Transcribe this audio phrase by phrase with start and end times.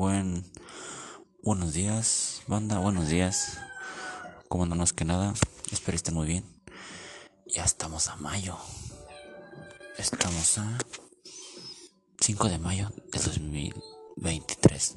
[0.00, 0.50] buen.
[1.42, 3.58] Buenos días, banda, buenos días.
[4.48, 5.34] Como no más que nada,
[5.70, 6.42] espero estén muy bien.
[7.46, 8.56] Ya estamos a mayo.
[9.98, 10.78] Estamos a
[12.18, 14.94] 5 de mayo de 2023.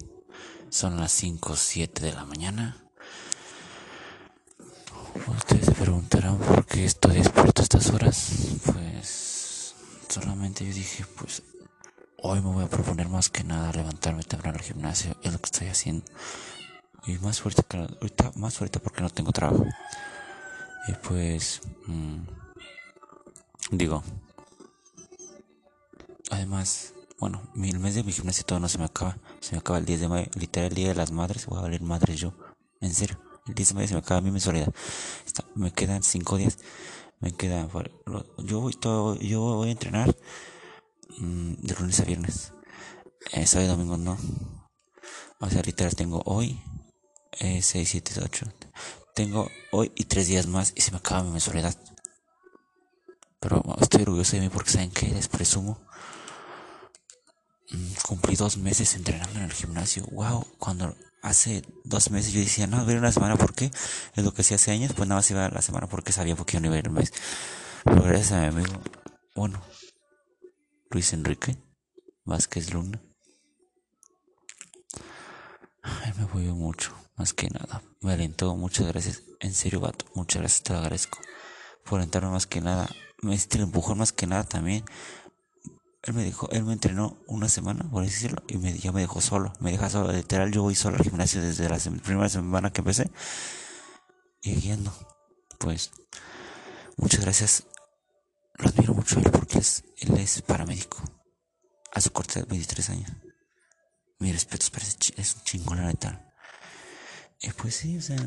[0.69, 2.87] Son las 5 7 de la mañana.
[5.27, 8.31] Ustedes se preguntarán por qué estoy despierto a estas horas.
[8.71, 9.75] Pues
[10.07, 11.43] solamente yo dije, pues
[12.23, 15.15] hoy me voy a proponer más que nada levantarme temprano al gimnasio.
[15.21, 16.05] Es lo que estoy haciendo.
[17.05, 19.65] Y más fuerte que ahorita, más fuerte porque no tengo trabajo.
[20.87, 22.19] Y pues, mmm,
[23.71, 24.03] digo,
[26.31, 29.17] además, bueno, el mes de mi gimnasio todo no se me acaba.
[29.41, 31.45] Se me acaba el 10 de mayo, literal el día de las madres.
[31.45, 32.33] Voy a valer madres yo,
[32.79, 33.19] en serio.
[33.47, 34.73] El 10 de mayo se me acaba mi mensualidad.
[35.55, 36.57] me quedan 5 días.
[37.19, 37.69] Me quedan,
[38.37, 40.15] yo voy todo, yo voy a entrenar
[41.17, 42.53] de lunes a viernes.
[43.31, 44.17] Eh, sábado y domingo no.
[45.39, 46.61] O sea, literal tengo hoy,
[47.39, 48.45] eh, 6, 7, 8.
[49.15, 51.75] Tengo hoy y 3 días más y se me acaba mi mensualidad.
[53.39, 55.79] Pero estoy orgulloso de mí porque saben que les presumo.
[57.71, 60.05] Mm, cumplí dos meses entrenando en el gimnasio.
[60.11, 63.71] Wow, cuando hace dos meses yo decía, no, voy una semana porque
[64.15, 66.35] es lo que hacía hace años, pues nada más iba a la semana porque sabía
[66.35, 67.11] porque yo no iba a ir el mes.
[67.83, 68.81] Pero gracias a mi amigo,
[69.35, 69.61] bueno,
[70.93, 71.57] Luis Enrique
[72.23, 73.01] Vázquez Luna.
[75.81, 77.81] Ay, me apoyó mucho, más que nada.
[78.01, 79.23] Me alentó, muchas gracias.
[79.39, 81.17] En serio, vato, muchas gracias, te lo agradezco.
[81.83, 82.87] Por alentarme más que nada.
[83.23, 84.85] Me diste el empujón más que nada también.
[86.03, 89.01] Él me dijo, él me entrenó una semana, por así decirlo, y me, ya me
[89.01, 89.51] dejó solo.
[89.59, 93.09] Me deja solo, literal, yo voy solo al gimnasio desde la primera semana que empecé.
[94.43, 94.93] Y guiando.
[95.57, 95.89] Pues,
[96.97, 97.63] muchas gracias
[98.55, 101.01] lo admiro mucho a él porque es, él es paramédico.
[101.93, 103.11] A su corta de 23 años.
[104.19, 104.65] Mi respeto
[105.17, 106.33] es un chingón la neta.
[107.39, 108.17] Y pues sí, o sea,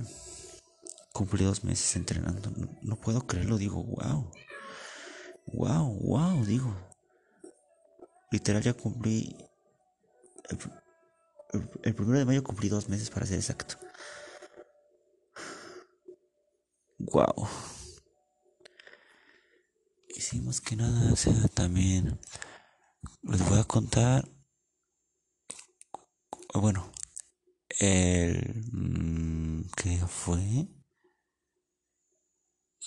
[1.12, 2.52] cumplí dos meses entrenando.
[2.82, 4.30] No, puedo creerlo, digo, wow.
[5.46, 6.76] Wow, wow, digo.
[8.30, 9.36] Literal ya cumplí.
[10.50, 13.76] El, el primero de mayo cumplí dos meses para ser exacto.
[16.98, 17.48] Wow.
[20.40, 22.18] Más que nada, o sea, también
[23.22, 24.28] les voy a contar,
[26.54, 26.90] bueno,
[27.80, 30.68] el, mm, ¿qué fue?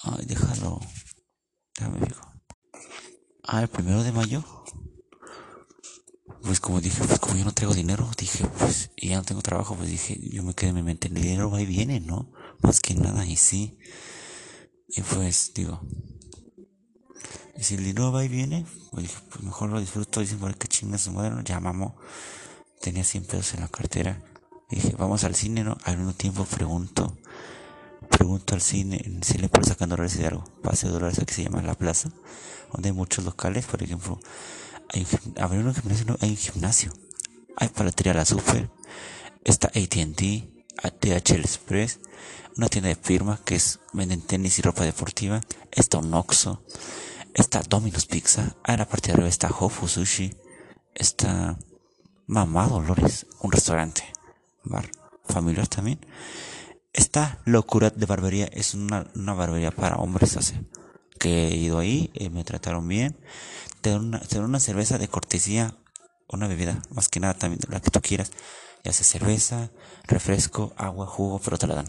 [0.04, 0.80] Ay, déjalo,
[1.76, 2.22] déjame digo.
[3.44, 4.44] Ah, el primero de mayo.
[6.42, 9.42] Pues como dije, pues como yo no traigo dinero, dije, pues, y ya no tengo
[9.42, 12.32] trabajo, pues dije, yo me quedé en mi mente, el dinero va y viene, ¿no?
[12.62, 13.78] Más que nada, y sí.
[14.88, 15.82] Y pues, digo,
[17.60, 20.22] y si el dinero va y viene, pues dije, pues mejor lo disfruto.
[20.22, 21.94] Dicen, por qué chingas su madre, ya mamó.
[22.80, 24.22] Tenía 100 pesos en la cartera.
[24.70, 25.78] dije, vamos al cine, ¿no?
[25.84, 27.18] Al mismo tiempo pregunto,
[28.10, 30.46] pregunto al cine, si le puedo sacar dólares de algo.
[30.64, 32.10] Pase de dólares aquí se llama La Plaza,
[32.72, 34.18] donde hay muchos locales, por ejemplo.
[34.94, 36.94] Hay, un gimnasio, no, hay un gimnasio.
[37.58, 38.70] Hay paletería La Super,
[39.44, 40.50] está AT&T,
[41.02, 42.00] DHL Express,
[42.56, 46.64] una tienda de firma que es, venden tenis y ropa deportiva, está un Oxxo,
[47.34, 48.56] Está Domino's Pizza.
[48.64, 50.36] Ah, la parte de arriba está Hofu Sushi.
[50.96, 51.58] Está
[52.28, 54.04] Mamá Dolores, un restaurante.
[54.64, 54.90] Bar
[55.26, 56.00] familiar también.
[56.92, 58.46] Está Locura de Barbería.
[58.46, 60.38] Es una, una barbería para hombres.
[60.38, 60.62] Hace
[61.20, 62.12] que he ido ahí.
[62.16, 63.18] Eh, me trataron bien.
[63.82, 65.76] Te dan, una, te una cerveza de cortesía.
[66.28, 66.82] Una bebida.
[66.90, 68.32] Más que nada también la que tú quieras.
[68.84, 69.72] Ya sea cerveza,
[70.06, 71.88] refresco, agua, jugo, pero te la dan.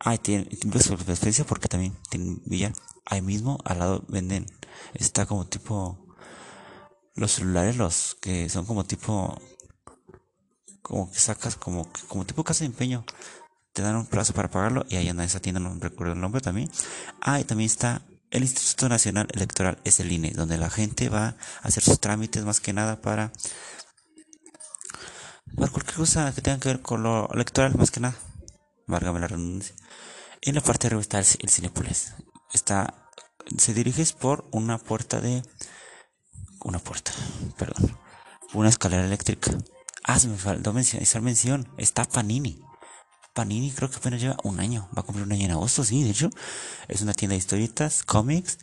[0.00, 2.72] Ah, tiene incluso experiencia porque también tienen billar.
[3.04, 4.46] Ahí mismo al lado venden.
[4.94, 5.98] Está como tipo.
[7.14, 9.40] Los celulares, los que son como tipo.
[10.82, 13.04] Como que sacas como, como tipo casa de empeño.
[13.72, 16.40] Te dan un plazo para pagarlo y ahí anda esa tienda, no recuerdo el nombre
[16.40, 16.70] también.
[17.20, 21.28] Ah, y también está el Instituto Nacional Electoral, es el INE, donde la gente va
[21.28, 23.32] a hacer sus trámites más que nada para.
[25.54, 28.16] Para cualquier cosa que tenga que ver con lo electoral, más que nada.
[28.86, 29.74] Válgame la redundancia.
[30.42, 32.14] En la parte de arriba está el, Cinepolis.
[32.52, 33.10] Está,
[33.58, 35.42] se diriges por una puerta de,
[36.62, 37.12] una puerta,
[37.58, 37.98] perdón,
[38.52, 39.52] una escalera eléctrica.
[40.04, 42.60] Ah, se me faltó mencionar, mención, está Panini.
[43.34, 46.04] Panini creo que apenas lleva un año, va a cumplir un año en agosto, sí,
[46.04, 46.30] de hecho.
[46.88, 48.58] Es una tienda de historietas, cómics,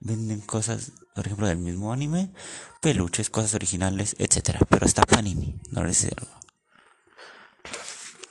[0.00, 2.32] venden cosas, por ejemplo, del mismo anime,
[2.80, 4.60] peluches, cosas originales, etcétera.
[4.68, 6.41] Pero está Panini, no les algo.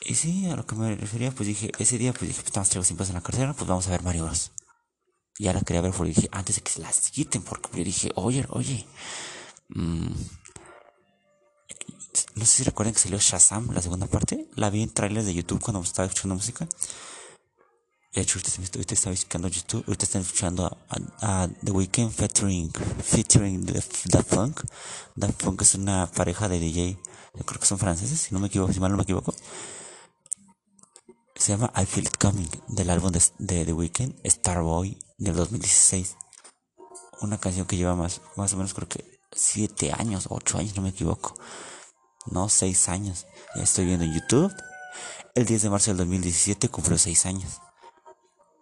[0.02, 2.70] Y sí, a lo que me refería, pues dije, ese día, pues dije, pues estamos
[2.70, 4.52] traigo 100 pesos en la cartera, pues vamos a ver Mario Bros.
[5.40, 8.12] Ya la quería ver porque dije, antes de que se las quiten, porque yo dije,
[8.16, 8.86] oye, oye,
[9.70, 10.12] mmm,
[12.36, 14.48] no sé si recuerdan que salió Shazam, la segunda parte.
[14.56, 16.68] La vi en trailers de YouTube cuando estaba escuchando música.
[18.14, 20.78] De hecho, ahorita, estaba escuchando YouTube, ahorita están escuchando
[21.22, 22.70] a, The Weeknd featuring,
[23.04, 24.62] featuring the, the, Funk.
[25.16, 27.00] The Funk es una pareja de DJ,
[27.36, 29.34] yo creo que son franceses, si no me equivoco, si mal no me equivoco.
[31.42, 36.16] Se llama I Feel It Coming, del álbum de, The Weeknd, Starboy, del 2016.
[37.22, 40.84] Una canción que lleva más, más o menos creo que 7 años, 8 años, no
[40.84, 41.34] me equivoco.
[42.28, 43.26] No, 6 años.
[43.56, 44.54] Ya estoy viendo en YouTube.
[45.34, 47.60] El 10 de marzo del 2017 cumplió 6 años.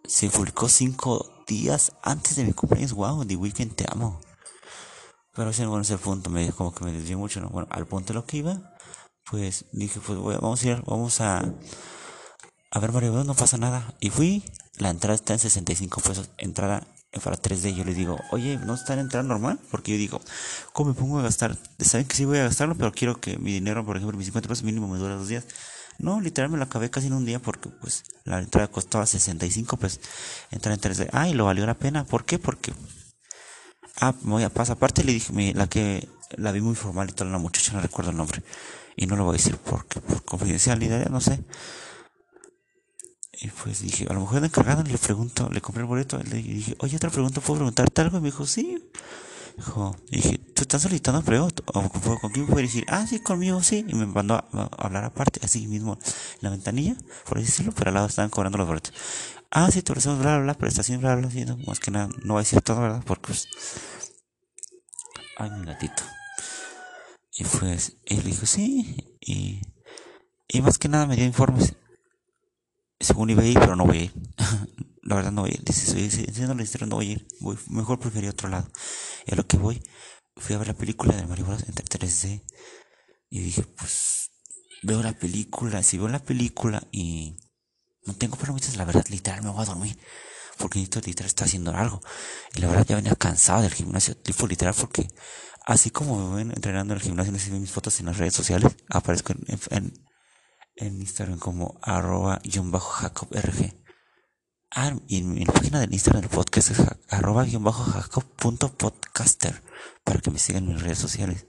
[0.08, 2.94] Se publicó 5 días antes de mi cumpleaños.
[2.94, 4.22] Wow, The Weeknd te amo.
[5.34, 7.42] Pero ese bueno es el punto, me, como que me desvió mucho.
[7.42, 7.50] ¿no?
[7.50, 8.58] Bueno, al punto de lo que iba,
[9.30, 11.44] pues dije, pues vamos a ir, vamos a,
[12.70, 13.94] a ver Mario no pasa nada.
[14.00, 14.44] Y fui,
[14.78, 16.86] la entrada está en 65 pesos, entrada
[17.22, 17.74] para 3D.
[17.74, 19.58] Yo les digo, oye, ¿no está en entrada normal?
[19.70, 20.20] Porque yo digo,
[20.72, 21.56] ¿cómo me pongo a gastar?
[21.80, 24.48] Saben que sí voy a gastarlo, pero quiero que mi dinero, por ejemplo, mis 50
[24.48, 25.46] pesos mínimo me dure dos días.
[25.98, 29.76] No, literal me lo acabé casi en un día porque pues la entrada costaba 65
[29.76, 30.00] pues
[30.50, 31.10] entrar en 3D.
[31.12, 32.04] Ah, y lo valió la pena.
[32.04, 32.38] ¿Por qué?
[32.38, 32.72] Porque...
[34.00, 34.76] Ah, me voy a pasar.
[34.76, 38.12] Aparte le dije, la que la vi muy formal y toda la muchacha, no recuerdo
[38.12, 38.42] el nombre.
[38.96, 41.44] Y no lo voy a decir porque por confidencialidad, no sé.
[43.42, 46.76] Y pues dije, a lo mejor encargado le pregunto, le compré el boleto, le dije,
[46.80, 48.18] oye, otra pregunta, ¿puedo preguntarte algo?
[48.18, 48.84] Y me dijo, sí.
[49.56, 51.48] Dijo, dije, ¿tú estás solicitando empleo?
[51.72, 51.88] ¿O
[52.20, 52.84] con quién puedo decir?
[52.88, 53.86] Ah, sí, conmigo, sí.
[53.88, 56.96] Y me mandó a, hablar aparte, así mismo, en la ventanilla,
[57.26, 58.92] por decirlo, pero al lado estaban cobrando los boletos.
[59.50, 62.08] Ah, sí, te ofrecemos bla, bla, bla, prestación, bla, bla, bla, no, más que nada,
[62.22, 63.02] no voy a decir todo, ¿verdad?
[63.06, 63.48] Porque pues,
[65.38, 66.02] ay, mi gatito.
[67.32, 69.62] Y pues, él dijo, sí, y,
[70.46, 71.74] y más que nada me dio informes
[73.00, 74.12] según iba a ir, pero no voy a ir.
[75.02, 75.64] la verdad no voy a ir.
[75.64, 75.94] Dice,
[76.54, 77.26] la historia, no voy a ir.
[77.40, 78.70] Voy, mejor preferí otro lado.
[79.26, 79.82] Y a lo que voy,
[80.36, 81.64] fui a ver la película de Mario Bros.
[81.66, 82.42] en 3D.
[83.30, 84.30] Y dije, pues,
[84.82, 85.82] veo la película.
[85.82, 87.36] Si veo la película y
[88.04, 89.98] no tengo problemas, la verdad, literal, me voy a dormir.
[90.58, 92.00] Porque necesito literal está haciendo algo.
[92.54, 94.14] Y la verdad ya venía cansado del gimnasio.
[94.16, 95.08] Tipo literal porque
[95.64, 98.18] así como me ven entrenando en el gimnasio, no sé si mis fotos en las
[98.18, 100.09] redes sociales, aparezco en en
[100.86, 103.74] Instagram como arroba jacob rg.
[104.72, 109.62] Ah, y en mi página del Instagram del podcast es arroba jacob.podcaster
[110.04, 111.46] para que me sigan en mis redes sociales.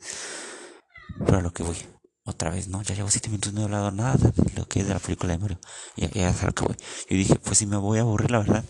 [1.25, 1.77] Pero a lo que voy,
[2.23, 2.81] otra vez, ¿no?
[2.81, 5.33] Ya llevo siete minutos, no he hablado nada de lo que es de la película
[5.33, 5.59] de Mario.
[5.95, 6.75] Y ya es a lo que voy.
[7.09, 8.63] Yo dije, pues si me voy a aburrir, la verdad,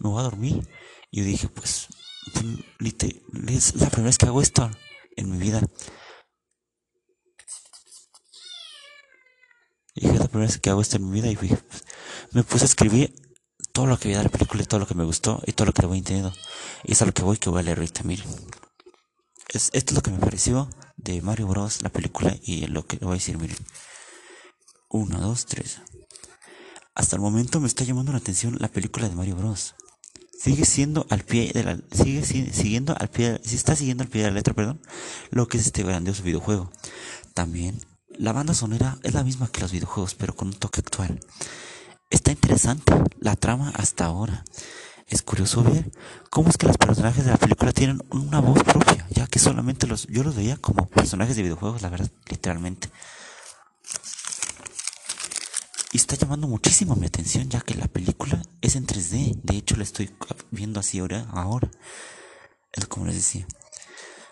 [0.00, 0.68] me voy a dormir.
[1.10, 1.88] Y yo dije, pues,
[3.48, 4.70] es la primera vez que hago esto
[5.16, 5.60] en mi vida.
[9.94, 10.27] Y dije, la
[10.60, 11.56] que hago esto en mi vida y fui,
[12.32, 13.14] me puse a escribir
[13.72, 15.66] todo lo que vi de la película, y todo lo que me gustó y todo
[15.66, 16.32] lo que le voy entendiendo.
[16.84, 18.26] Y es a lo que voy que voy a leer ahorita, miren.
[19.48, 22.96] Es, esto es lo que me pareció de Mario Bros, la película, y lo que
[22.96, 23.56] le voy a decir, miren.
[24.88, 25.80] Uno, dos, tres.
[26.94, 29.74] Hasta el momento me está llamando la atención la película de Mario Bros.
[30.36, 34.22] Sigue siendo al pie de la, sigue siguiendo al pie, si está siguiendo al pie
[34.22, 34.80] de la letra, perdón,
[35.30, 36.70] lo que es este grandioso videojuego.
[37.34, 37.80] También
[38.18, 41.20] la banda sonora es la misma que los videojuegos, pero con un toque actual.
[42.10, 44.44] Está interesante la trama hasta ahora.
[45.06, 45.90] Es curioso ver
[46.28, 49.86] cómo es que los personajes de la película tienen una voz propia, ya que solamente
[49.86, 52.90] los yo los veía como personajes de videojuegos, la verdad, literalmente.
[55.92, 59.40] Y está llamando muchísimo mi atención, ya que la película es en 3D.
[59.42, 60.10] De hecho, la estoy
[60.50, 61.26] viendo así ahora.
[61.30, 61.70] ahora.
[62.72, 63.46] Es como les decía.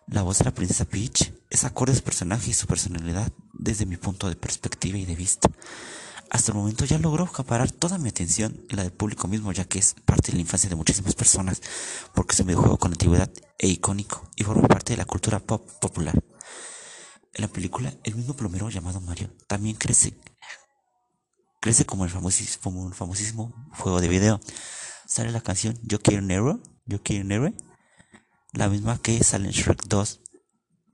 [0.08, 3.86] La voz de la princesa Peach es acorde a su personaje y su personalidad desde
[3.86, 5.50] mi punto de perspectiva y de vista.
[6.30, 9.64] Hasta el momento ya logró acaparar toda mi atención y la del público mismo, ya
[9.64, 11.60] que es parte de la infancia de muchísimas personas,
[12.14, 15.68] porque es un videojuego con antigüedad e icónico y forma parte de la cultura pop
[15.80, 16.14] popular.
[17.34, 20.16] En la película, el mismo plomero llamado Mario también crece,
[21.60, 24.40] crece como el famosísimo, juego de video.
[25.04, 27.32] Sale la canción Yo quiero un héroe, Yo quiero un
[28.56, 30.20] la misma que sale en Shrek 2,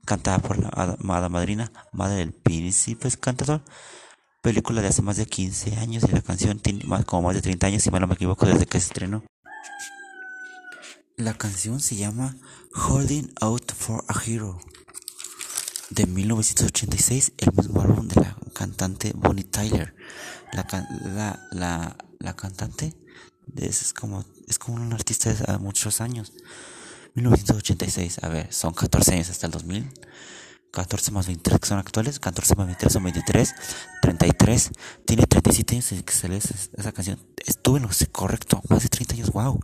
[0.05, 3.63] cantada por la amada madrina, madre del príncipe cantador.
[4.41, 7.41] Película de hace más de 15 años y la canción tiene más, como más de
[7.41, 9.23] 30 años, si mal no me equivoco, desde que se estrenó.
[11.15, 12.35] La canción se llama
[12.75, 14.59] Holding Out for a Hero
[15.89, 19.95] de 1986, el mismo álbum de la cantante Bonnie Tyler.
[20.51, 20.67] La,
[21.05, 22.93] la, la, la cantante
[23.55, 26.33] es como, es como un artista de muchos años.
[27.15, 29.89] 1986, a ver, son 14 años hasta el 2000.
[30.71, 33.53] 14 más 23 que son actuales, 14 más 23 son 23,
[34.01, 34.71] 33,
[35.05, 37.19] tiene 37 años que sale esa, esa canción.
[37.45, 39.59] Estuve en lo correcto, más de 30 años, wow.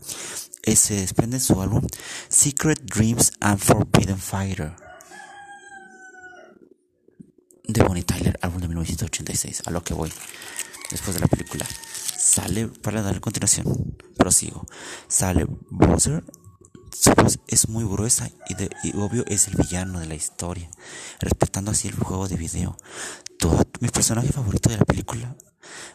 [0.63, 1.81] Se desprende su álbum
[2.27, 4.75] Secret Dreams and Forbidden Fighter
[7.69, 8.37] de Bonnie Tyler.
[8.41, 10.11] álbum de 1986, a lo que voy.
[10.91, 11.65] Después de la película,
[12.17, 14.65] sale, para dar continuación, prosigo,
[15.07, 16.23] sale Bowser,
[16.91, 20.69] su voz es muy gruesa y, de, y, obvio es el villano de la historia,
[21.19, 22.77] respetando así el juego de video.
[23.37, 25.35] Todo, mi personaje favorito de la película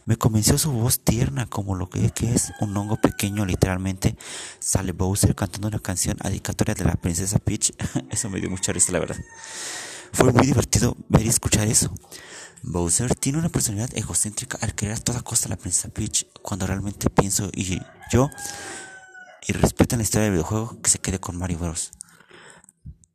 [0.07, 4.17] me convenció su voz tierna como lo que es un hongo pequeño literalmente.
[4.59, 7.73] Sale Bowser cantando una canción dedicatoria de la princesa Peach.
[8.11, 9.17] eso me dio mucha risa la verdad.
[10.13, 11.93] Fue muy divertido ver y escuchar eso.
[12.63, 17.11] Bowser tiene una personalidad egocéntrica al querer a toda costa la princesa Peach cuando realmente
[17.11, 18.31] pienso y yo
[19.47, 21.93] y respetan la historia del videojuego que se quede con Mario Bros.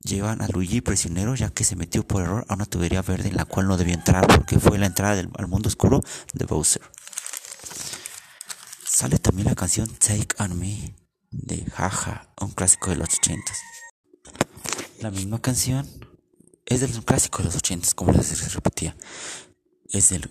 [0.02, 3.36] Llevan a Luigi prisionero ya que se metió por error a una tubería verde en
[3.36, 6.02] la cual no debía entrar porque fue la entrada al mundo oscuro
[6.34, 6.82] de Bowser.
[8.86, 10.96] Sale también la canción Take On Me
[11.32, 13.58] de Jaja, un clásico de los ochentas.
[15.00, 15.88] La misma canción
[16.66, 18.96] es del clásico de los ochentas, como les repetía.
[19.90, 20.30] Es del,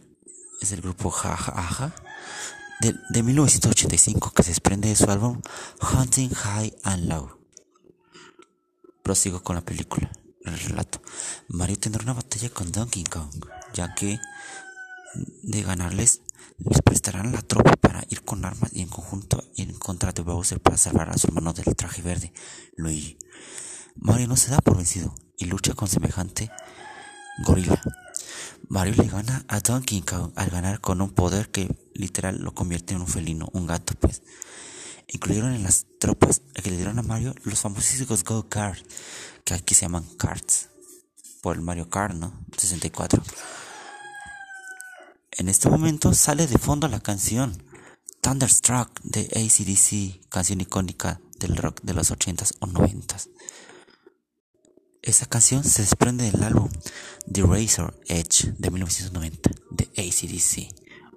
[0.61, 1.95] es del grupo Jaja
[2.81, 5.41] de, de 1985 que se desprende de su álbum
[5.81, 7.39] Hunting High and Low.
[9.03, 10.11] Prosigo con la película,
[10.45, 11.01] el relato.
[11.49, 13.31] Mario tendrá una batalla con Donkey Kong,
[13.73, 14.19] ya que
[15.43, 16.23] de ganarles
[16.59, 20.61] les prestarán la tropa para ir con armas y en conjunto en contra de Bowser
[20.61, 22.33] para salvar a su hermano del traje verde,
[22.77, 23.19] Luigi.
[23.97, 26.51] Mario no se da por vencido y lucha con semejante
[27.45, 27.81] gorila.
[28.69, 32.95] Mario le gana a Donkey Kong al ganar con un poder que literal lo convierte
[32.95, 34.23] en un felino, un gato pues.
[35.09, 38.79] Incluyeron en las tropas que le dieron a Mario los famosísimos Go Kart,
[39.45, 40.69] que aquí se llaman karts,
[41.41, 42.33] por el Mario Kart, ¿no?
[42.57, 43.23] 64.
[45.33, 47.63] En este momento sale de fondo la canción
[48.21, 53.29] Thunderstruck de ACDC, canción icónica del rock de los 80s o 90s.
[55.09, 56.69] Esa canción se desprende del álbum
[57.33, 60.69] The Razor Edge de 1990 de ACDC,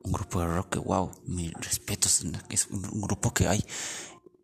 [0.04, 3.66] un grupo de rock que, wow, mi respeto, es un grupo que hay,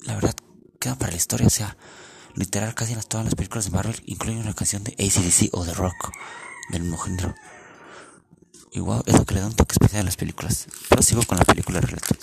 [0.01, 0.35] la verdad,
[0.81, 1.77] queda para la historia, o sea,
[2.35, 5.73] literal casi en todas las películas de Marvel incluyen una canción de ACDC o de
[5.73, 6.11] rock
[6.69, 7.33] del mismo género.
[8.73, 10.67] Y wow, es que le da un toque especial a las películas.
[10.89, 12.17] Pero sigo con la película relato.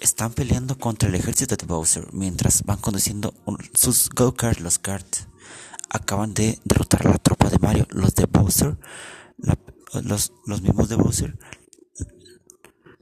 [0.00, 3.34] Están peleando contra el ejército de Bowser mientras van conduciendo
[3.74, 5.26] sus go-karts, los karts
[5.90, 7.86] acaban de derrotar a la tropa de Mario.
[7.90, 8.78] Los de Bowser,
[10.02, 11.38] los, los mismos de Bowser,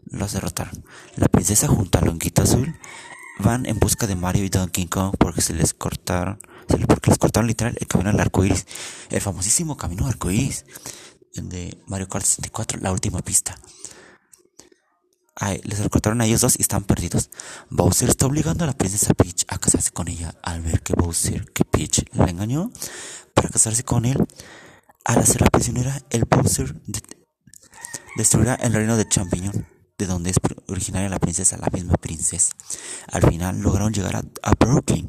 [0.07, 0.85] los derrotaron.
[1.17, 2.75] La princesa junto a Longuito Azul
[3.39, 6.39] van en busca de Mario y Donkey Kong porque se les cortaron,
[6.87, 8.67] porque les cortaron literal el camino al arco iris,
[9.11, 10.65] el famosísimo camino arco iris
[11.35, 13.59] de Mario Kart 64, la última pista.
[15.35, 17.31] Ay, les recortaron a ellos dos y están perdidos.
[17.71, 21.51] Bowser está obligando a la princesa Peach a casarse con ella al ver que Bowser,
[21.53, 22.71] que Peach la engañó
[23.35, 24.19] para casarse con él.
[25.05, 26.81] Al hacerla prisionera, el Bowser
[28.17, 29.67] destruirá el reino de Champiñón,
[29.99, 30.37] de donde es
[30.69, 32.53] originaria la princesa, la misma princesa.
[33.11, 35.09] Al final lograron llegar a, Brooklyn,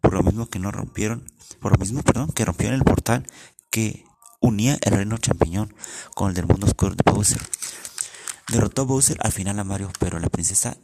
[0.00, 1.24] por lo mismo que no rompieron,
[1.60, 3.26] por lo mismo, perdón, que rompieron el portal
[3.70, 4.04] que
[4.40, 5.74] unía el reino Champiñón
[6.14, 7.40] con el del mundo oscuro de Bowser.
[8.50, 10.76] Derrotó a Bowser al final a Mario, pero la princesa,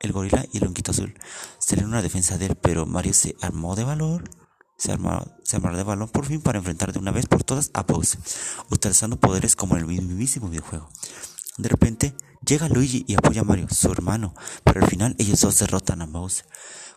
[0.00, 1.14] el gorila y el honguito azul
[1.58, 4.30] salieron una defensa de él, pero Mario se armó de valor,
[4.78, 7.70] se armó, se armó de valor por fin para enfrentar de una vez por todas
[7.74, 8.18] a Bowser,
[8.70, 10.88] utilizando poderes como el mismísimo videojuego.
[11.58, 12.16] De repente,
[12.46, 16.06] llega Luigi y apoya a Mario, su hermano, pero al final ellos dos derrotan a
[16.06, 16.46] Bowser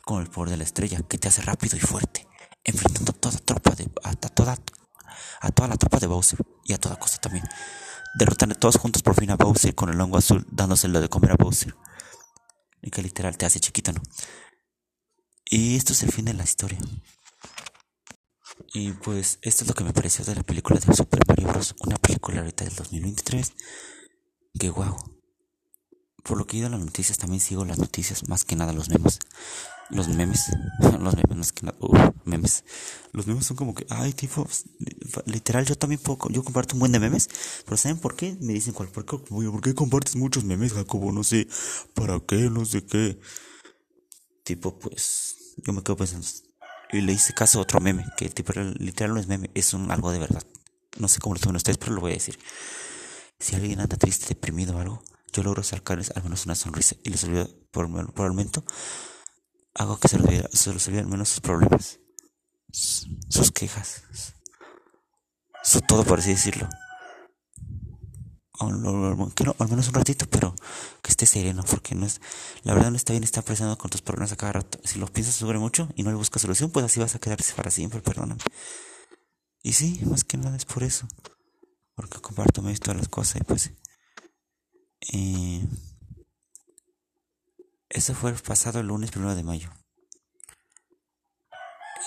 [0.06, 2.26] con el poder de la estrella que te hace rápido y fuerte,
[2.64, 4.58] enfrentando a toda tropa de, a toda,
[5.42, 7.44] a toda la tropa de Bowser y a toda costa también
[8.16, 11.36] derrotan todos juntos por fin a Bowser con el hongo azul, dándoselo de comer a
[11.36, 11.76] Bowser.
[12.82, 14.02] Y que literal te hace chiquito, ¿no?
[15.46, 16.80] Y esto es el fin de la historia.
[18.74, 21.76] Y pues esto es lo que me pareció de la película de Super Mario Bros.
[21.80, 23.54] Una película ahorita del 2023.
[24.60, 24.96] Que wow.
[26.24, 28.74] Por lo que he ido a las noticias, también sigo las noticias, más que nada
[28.74, 29.20] los memes.
[29.90, 30.46] Los memes,
[31.00, 31.78] los memes, más que nada,
[32.26, 32.64] memes.
[33.12, 34.48] Los memes son como que, ay, tipo,
[35.26, 37.30] literal, yo también puedo, yo comparto un buen de memes,
[37.66, 38.38] pero ¿saben por qué?
[38.42, 41.12] Me dicen, ¿cuál, por, qué, ¿por compartes muchos memes, Jacobo?
[41.12, 41.48] No sé,
[41.94, 42.50] ¿para qué?
[42.50, 43.20] No sé qué.
[44.44, 46.28] Tipo, pues, yo me quedo pensando.
[46.92, 49.92] Y le hice caso a otro meme, que tipo, literal no es meme, es un
[49.92, 50.44] algo de verdad.
[50.98, 52.38] No sé cómo lo toman ustedes, pero lo voy a decir.
[53.40, 55.04] Si alguien anda triste, deprimido o algo,
[55.34, 58.64] yo logro sacarles al menos una sonrisa y les olvido por, por el momento
[59.76, 62.00] hago que se les olvide, se menos sus problemas,
[62.76, 64.04] sus quejas,
[65.64, 66.68] su todo por así decirlo.
[68.60, 70.54] al menos un ratito, pero
[71.02, 72.20] que esté sereno, porque no es,
[72.64, 74.80] la verdad no está bien estar presionando con tus problemas a cada rato.
[74.84, 77.54] Si los piensas sobre mucho y no le buscas solución, pues así vas a quedarse
[77.54, 78.42] para siempre, perdóname.
[79.64, 81.08] Y sí, más que nada es por eso.
[81.96, 83.72] porque comparto me todas las cosas y pues
[85.14, 85.66] eh,
[87.90, 89.72] eso fue el pasado lunes primero de mayo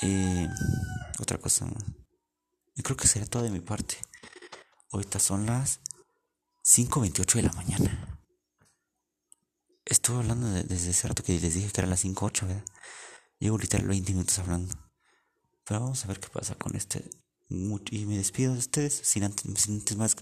[0.03, 0.47] y
[1.21, 1.67] otra cosa.
[2.75, 3.97] Yo creo que sería todo de mi parte.
[4.93, 5.81] Ahorita son las
[6.65, 8.21] 5.28 de la mañana.
[9.85, 12.65] Estuve hablando desde ese rato que les dije que era las 5.08 ¿verdad?
[13.39, 14.75] llevo literal 20 minutos hablando.
[15.65, 17.09] Pero vamos a ver qué pasa con este
[17.49, 20.17] y me despido de ustedes sin antes, sin antes más,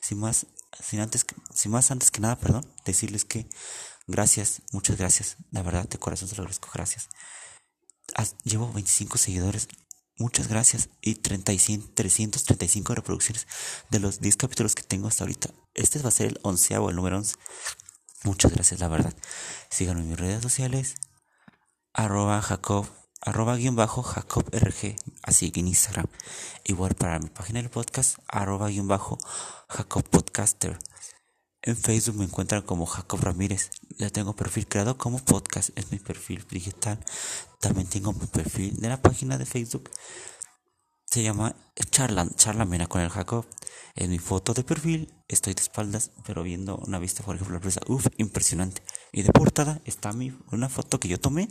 [0.00, 0.46] sin más,
[0.80, 3.48] sin antes, sin más antes que nada, perdón, decirles que
[4.06, 7.08] gracias, muchas gracias, la verdad de corazón se lo agradezco, gracias.
[8.44, 9.68] Llevo 25 seguidores,
[10.16, 13.46] muchas gracias y 35, 335 reproducciones
[13.90, 15.50] de los 10 capítulos que tengo hasta ahorita.
[15.74, 17.36] Este va a ser el onceavo, el número 11.
[18.24, 19.14] Muchas gracias, la verdad.
[19.70, 20.94] Síganme en mis redes sociales,
[21.92, 22.88] arroba Jacob
[23.20, 26.06] arroba guion bajo Jacob RG, así que en Instagram.
[26.64, 29.18] Igual para mi página del podcast, arroba guion bajo
[29.68, 30.78] Jacob Podcaster.
[31.62, 33.70] En Facebook me encuentran como Jacob Ramírez.
[33.98, 37.04] Ya tengo perfil creado como podcast, es mi perfil digital.
[37.60, 39.90] También tengo mi perfil de la página de Facebook.
[41.04, 41.56] Se llama
[41.90, 43.46] Charla, Charla Mena con el Jacob.
[43.96, 47.58] En mi foto de perfil estoy de espaldas, pero viendo una vista, por ejemplo, la
[47.58, 47.80] empresa.
[47.88, 48.82] Uf, impresionante.
[49.12, 51.48] Y de portada está mi, una foto que yo tomé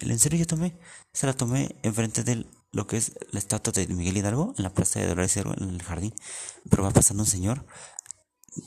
[0.00, 0.78] en serio yo tomé,
[1.12, 4.72] se la tomé enfrente de lo que es la estatua de Miguel Hidalgo, en la
[4.72, 6.14] plaza de Dolores Hidalgo, en el jardín.
[6.70, 7.66] Pero va pasando un señor,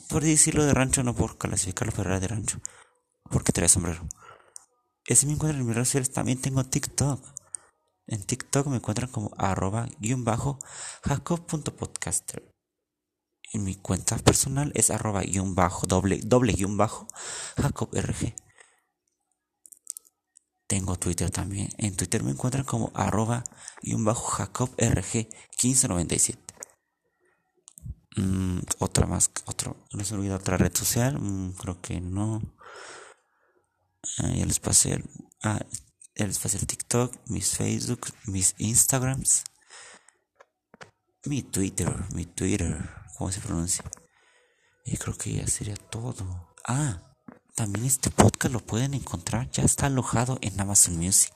[0.09, 2.59] por decirlo de rancho, no por clasificarlo, era de rancho,
[3.29, 4.07] porque trae sombrero.
[5.05, 7.23] Ese me encuentra en mis redes sociales, también tengo TikTok.
[8.07, 10.59] En TikTok me encuentran como arroba guion bajo
[11.03, 12.51] jacob.podcaster.
[13.53, 16.19] En mi cuenta personal es arroba guion bajo doble,
[16.53, 17.07] guion bajo
[17.57, 18.33] jacob rg.
[20.71, 21.67] Tengo Twitter también.
[21.77, 23.43] En Twitter me encuentran como arroba
[23.83, 25.27] un bajo Jacob RG
[25.61, 26.50] 1597.
[28.17, 32.41] Mm, otra más, otro, no se olvida otra red social, mm, creo que no.
[34.17, 35.09] Ah, ya les pasé el,
[35.43, 35.59] ah,
[36.15, 39.43] les pasé el TikTok, mis Facebook, mis Instagrams,
[41.25, 42.77] mi Twitter, mi Twitter,
[43.17, 43.85] ¿cómo se pronuncia?
[44.85, 46.53] Y creo que ya sería todo.
[46.67, 47.15] Ah,
[47.55, 51.33] también este podcast lo pueden encontrar, ya está alojado en Amazon Music,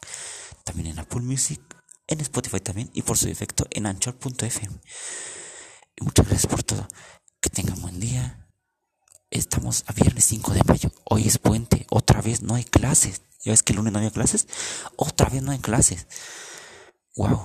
[0.65, 1.61] también en Apple Music,
[2.07, 4.81] en Spotify también y por su defecto en Anchor.fm.
[6.01, 6.87] Muchas gracias por todo.
[7.39, 8.47] Que tengan buen día.
[9.29, 10.91] Estamos a viernes 5 de mayo.
[11.05, 11.85] Hoy es puente.
[11.89, 13.21] Otra vez no hay clases.
[13.43, 14.47] ¿Ya ves que el lunes no había clases?
[14.95, 16.07] Otra vez no hay clases.
[17.15, 17.43] Wow.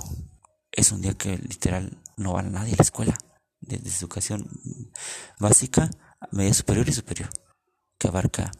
[0.72, 3.16] Es un día que literal no va nadie a la escuela.
[3.60, 4.48] Desde educación
[5.38, 5.90] básica,
[6.32, 7.28] media superior y superior
[8.00, 8.50] que abarca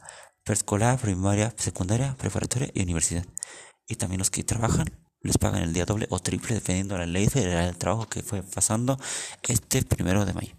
[0.44, 3.24] preescolar, primaria, secundaria, preparatoria y universidad.
[3.88, 4.87] Y también los que trabajan
[5.22, 8.22] les pagan el día doble o triple dependiendo de la ley federal del trabajo que
[8.22, 8.98] fue pasando
[9.46, 10.54] este primero de mayo.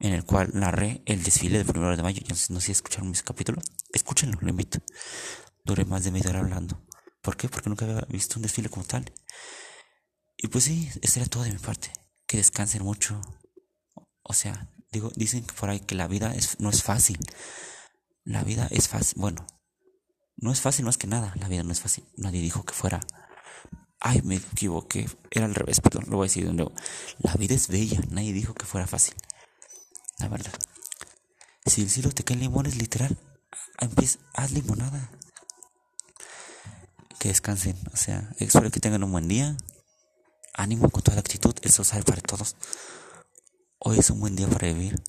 [0.00, 2.20] En el cual narré el desfile del primero de mayo.
[2.22, 3.64] Yo no sé si escucharon mis capítulos.
[3.92, 4.80] Escúchenlo, lo invito.
[5.64, 6.82] Duré más de media hora hablando.
[7.20, 7.48] ¿Por qué?
[7.48, 9.12] Porque nunca había visto un desfile como tal.
[10.36, 11.92] Y pues sí, eso era todo de mi parte.
[12.26, 13.20] Que descansen mucho.
[14.22, 17.18] O sea, digo, dicen por ahí que la vida es, no es fácil.
[18.24, 19.20] La vida es fácil.
[19.20, 19.46] Bueno,
[20.36, 21.32] no es fácil más que nada.
[21.36, 22.04] La vida no es fácil.
[22.16, 23.00] Nadie dijo que fuera.
[24.04, 25.08] Ay, me equivoqué.
[25.30, 26.06] Era al revés, perdón.
[26.08, 26.72] Lo voy a decir de nuevo.
[27.20, 28.00] La vida es bella.
[28.10, 29.14] Nadie dijo que fuera fácil.
[30.18, 30.52] La verdad.
[31.64, 33.16] Si el cielo te cae limones, literal,
[33.78, 35.08] empieza, haz limonada.
[37.20, 37.78] Que descansen.
[37.92, 39.56] O sea, espero que tengan un buen día.
[40.54, 41.54] Ánimo con toda la actitud.
[41.62, 42.56] Eso sale para todos.
[43.78, 45.00] Hoy es un buen día para vivir.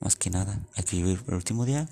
[0.00, 1.88] Más que nada, hay que vivir el último día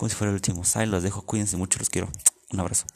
[0.00, 0.62] como si fuera el último.
[0.76, 2.08] Ahí los dejo, cuídense mucho, los quiero.
[2.52, 2.86] Un abrazo.